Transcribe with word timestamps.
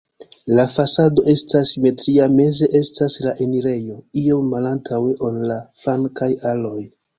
La 0.59 0.63
fasado 0.75 1.25
estas 1.33 1.73
simetria, 1.75 2.25
meze 2.39 2.71
estas 2.81 3.19
la 3.27 3.35
enirejo 3.47 3.99
iom 4.23 4.49
malantaŭe, 4.57 5.15
ol 5.31 5.41
la 5.53 5.61
flankaj 5.85 6.35
aloj. 6.57 6.77